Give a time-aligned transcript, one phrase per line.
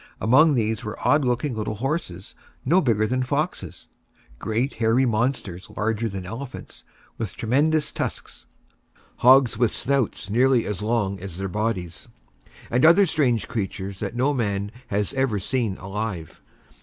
[0.19, 2.33] Among these were odd looking little horses
[2.65, 3.87] no bigger than foxes;
[4.39, 6.83] great hairy monsters larger than elephants,
[7.19, 8.47] with tremendous tusks;
[9.17, 12.07] hogs with snouts nearly as long as their bodies;
[12.71, 16.41] and other strange creatures that no man has ever seen alive.